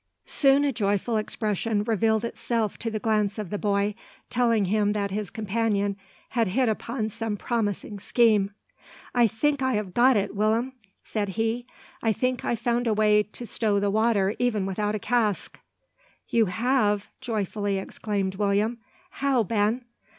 [0.25, 3.93] Soon a joyful expression revealed itself to the glance of the boy,
[4.31, 5.95] telling him that his companion
[6.29, 8.49] had hit upon some promising scheme.
[9.13, 11.67] "I think I ha' got it, Will'm," said he;
[12.01, 15.59] "I think I've found a way to stow the water even without a cask."
[16.27, 18.79] "You have!" joyfully exclaimed William.
[19.11, 19.85] "How, Ben?"